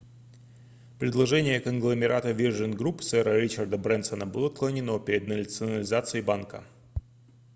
предложение 1.01 1.59
конгломерата 1.65 2.31
virgin 2.39 2.73
group 2.79 2.97
сэра 3.09 3.35
ричарда 3.41 3.77
брэнсона 3.87 4.25
было 4.25 4.47
отклонено 4.47 4.97
перед 4.99 5.27
национализацией 5.27 6.23
банка 6.31 6.63